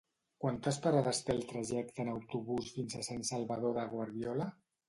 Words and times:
Quantes 0.43 0.79
parades 0.85 1.19
té 1.27 1.33
el 1.35 1.43
trajecte 1.51 2.03
en 2.05 2.11
autobús 2.15 2.75
fins 2.79 2.99
a 2.99 3.05
Sant 3.11 3.25
Salvador 3.33 3.81
de 3.81 3.89
Guardiola? 3.97 4.53